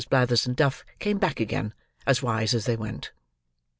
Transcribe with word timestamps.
Blathers 0.09 0.47
and 0.47 0.55
Duff 0.55 0.83
came 0.97 1.19
back 1.19 1.39
again, 1.39 1.75
as 2.07 2.23
wise 2.23 2.55
as 2.55 2.65
they 2.65 2.75
went. 2.75 3.11